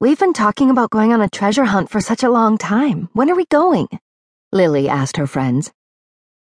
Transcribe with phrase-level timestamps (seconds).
[0.00, 3.08] We've been talking about going on a treasure hunt for such a long time.
[3.14, 3.88] When are we going?
[4.52, 5.72] Lily asked her friends.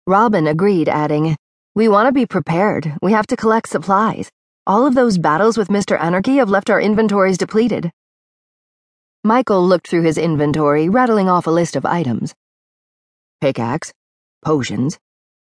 [0.05, 1.35] Robin agreed, adding,
[1.73, 2.93] We want to be prepared.
[3.01, 4.29] We have to collect supplies.
[4.67, 5.99] All of those battles with Mr.
[5.99, 7.89] Anarchy have left our inventories depleted.
[9.23, 12.35] Michael looked through his inventory, rattling off a list of items
[13.41, 13.91] pickaxe,
[14.45, 14.99] potions,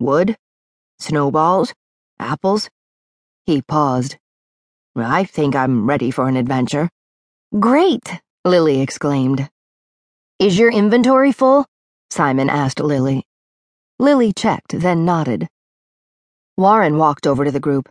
[0.00, 0.36] wood,
[0.98, 1.72] snowballs,
[2.18, 2.68] apples.
[3.46, 4.16] He paused.
[4.96, 6.90] I think I'm ready for an adventure.
[7.60, 9.48] Great, Lily exclaimed.
[10.40, 11.66] Is your inventory full?
[12.10, 13.24] Simon asked Lily.
[14.00, 15.46] Lily checked, then nodded.
[16.56, 17.88] Warren walked over to the group.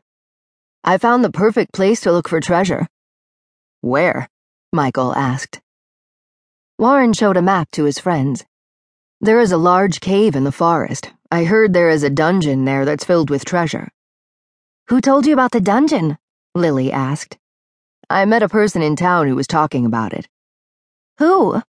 [0.83, 2.87] I found the perfect place to look for treasure.
[3.79, 4.27] Where?
[4.73, 5.61] Michael asked.
[6.77, 8.43] Warren showed a map to his friends.
[9.21, 11.13] There is a large cave in the forest.
[11.31, 13.87] I heard there is a dungeon there that's filled with treasure.
[14.89, 16.17] Who told you about the dungeon?
[16.53, 17.37] Lily asked.
[18.13, 20.27] I met a person in town who was talking about it.
[21.17, 21.63] Who?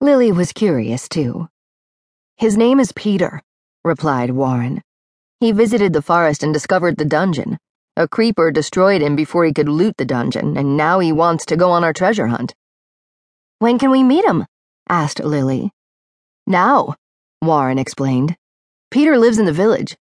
[0.00, 1.50] Lily was curious, too.
[2.38, 3.42] His name is Peter,
[3.84, 4.80] replied Warren.
[5.40, 7.58] He visited the forest and discovered the dungeon.
[7.98, 11.56] A creeper destroyed him before he could loot the dungeon, and now he wants to
[11.56, 12.54] go on our treasure hunt.
[13.58, 14.46] When can we meet him?
[14.88, 15.70] asked Lily.
[16.46, 16.94] Now,
[17.42, 18.38] Warren explained.
[18.90, 19.98] Peter lives in the village.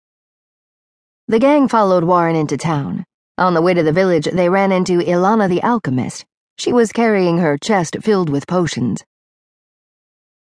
[1.26, 3.04] The gang followed Warren into town.
[3.38, 6.26] On the way to the village, they ran into Ilana the alchemist.
[6.58, 9.02] She was carrying her chest filled with potions.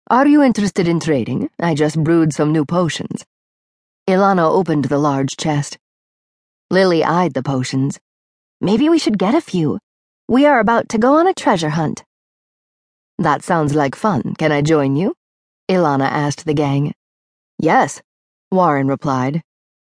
[0.09, 1.49] Are you interested in trading?
[1.59, 3.25] I just brewed some new potions.
[4.07, 5.77] Ilana opened the large chest.
[6.71, 7.99] Lily eyed the potions.
[8.61, 9.79] Maybe we should get a few.
[10.29, 12.05] We are about to go on a treasure hunt.
[13.19, 14.33] That sounds like fun.
[14.37, 15.13] Can I join you?
[15.69, 16.93] Ilana asked the gang.
[17.59, 18.01] Yes,
[18.49, 19.41] Warren replied.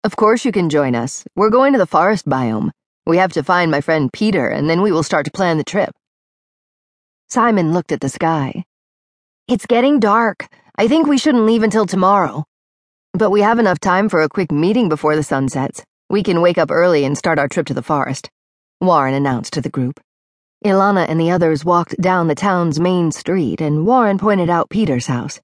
[0.06, 1.26] Of course you can join us.
[1.36, 2.72] We're going to the forest biome.
[3.08, 5.64] We have to find my friend Peter, and then we will start to plan the
[5.64, 5.92] trip.
[7.30, 8.66] Simon looked at the sky.
[9.48, 10.48] It's getting dark.
[10.78, 12.46] I think we shouldn't leave until tomorrow.
[13.14, 15.84] But we have enough time for a quick meeting before the sun sets.
[16.10, 18.30] We can wake up early and start our trip to the forest,
[18.82, 20.00] Warren announced to the group.
[20.66, 25.06] Ilana and the others walked down the town's main street, and Warren pointed out Peter's
[25.06, 25.40] house.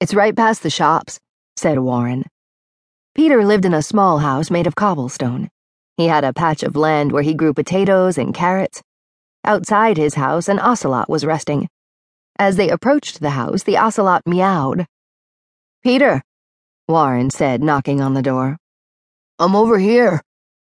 [0.00, 1.18] It's right past the shops,
[1.56, 2.24] said Warren.
[3.14, 5.48] Peter lived in a small house made of cobblestone.
[5.96, 8.82] He had a patch of land where he grew potatoes and carrots.
[9.44, 11.68] Outside his house, an ocelot was resting.
[12.38, 14.86] As they approached the house, the ocelot meowed.
[15.82, 16.22] Peter,
[16.88, 18.58] Warren said, knocking on the door.
[19.38, 20.22] I'm over here,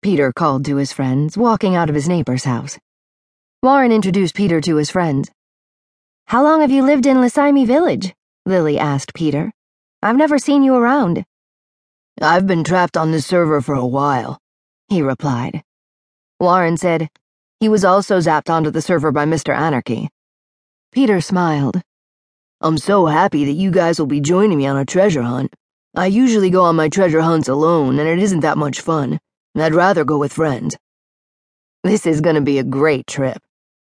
[0.02, 2.78] Peter called to his friends, walking out of his neighbor's house.
[3.64, 5.32] Warren introduced Peter to his friends.
[6.28, 8.14] How long have you lived in Lisimi village?
[8.46, 9.52] Lily asked Peter.
[10.04, 11.26] I've never seen you around.
[12.22, 14.40] I've been trapped on this server for a while,
[14.90, 15.64] he replied.
[16.40, 17.10] Warren said,
[17.60, 19.56] he was also zapped onto the server by Mr.
[19.56, 20.10] Anarchy.
[20.92, 21.82] Peter smiled.
[22.62, 25.54] I'm so happy that you guys will be joining me on a treasure hunt.
[25.96, 29.20] I usually go on my treasure hunts alone, and it isn't that much fun.
[29.56, 30.78] I'd rather go with friends.
[31.84, 33.42] This is gonna be a great trip.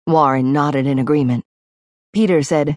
[0.08, 1.46] Warren nodded in agreement.
[2.14, 2.76] Peter said,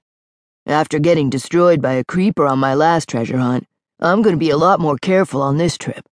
[0.66, 3.66] After getting destroyed by a creeper on my last treasure hunt,
[4.00, 6.04] I'm gonna be a lot more careful on this trip.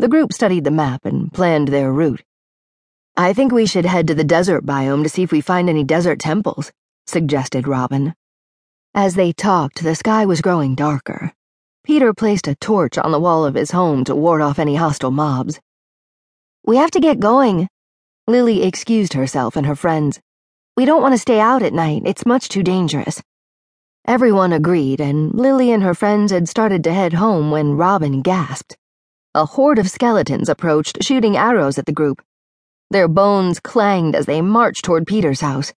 [0.00, 2.22] The group studied the map and planned their route.
[3.16, 5.82] I think we should head to the desert biome to see if we find any
[5.82, 6.70] desert temples,
[7.08, 8.14] suggested Robin.
[8.94, 11.32] As they talked, the sky was growing darker.
[11.82, 15.10] Peter placed a torch on the wall of his home to ward off any hostile
[15.10, 15.58] mobs.
[16.64, 17.68] We have to get going.
[18.28, 20.20] Lily excused herself and her friends.
[20.76, 23.20] We don't want to stay out at night, it's much too dangerous.
[24.06, 28.76] Everyone agreed, and Lily and her friends had started to head home when Robin gasped.
[29.34, 32.22] A horde of skeletons approached, shooting arrows at the group.
[32.90, 35.74] Their bones clanged as they marched toward Peter's house.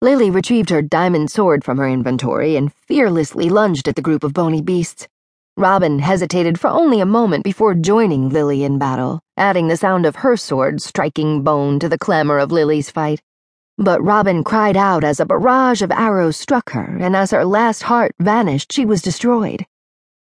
[0.00, 4.32] Lily retrieved her diamond sword from her inventory and fearlessly lunged at the group of
[4.32, 5.06] bony beasts.
[5.58, 10.16] Robin hesitated for only a moment before joining Lily in battle, adding the sound of
[10.16, 13.22] her sword striking bone to the clamor of Lily's fight.
[13.76, 17.82] But Robin cried out as a barrage of arrows struck her, and as her last
[17.82, 19.66] heart vanished, she was destroyed.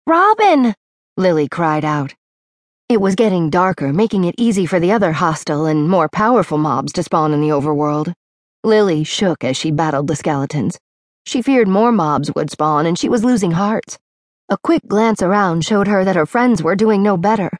[0.07, 0.73] Robin!
[1.15, 2.15] Lily cried out.
[2.89, 6.91] It was getting darker, making it easy for the other hostile and more powerful mobs
[6.93, 8.13] to spawn in the overworld.
[8.63, 10.79] Lily shook as she battled the skeletons.
[11.27, 13.99] She feared more mobs would spawn, and she was losing hearts.
[14.49, 17.51] A quick glance around showed her that her friends were doing no better.